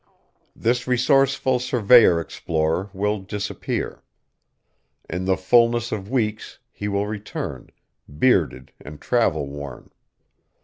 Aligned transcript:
This 0.55 0.87
resourceful 0.87 1.59
surveyor 1.59 2.19
explorer 2.19 2.89
will 2.91 3.19
disappear. 3.19 4.01
In 5.07 5.25
the 5.25 5.37
fullness 5.37 5.91
of 5.91 6.09
weeks 6.09 6.57
he 6.71 6.87
will 6.87 7.05
return, 7.05 7.69
bearded 8.09 8.71
and 8.81 8.99
travel 8.99 9.45
worn. 9.45 9.91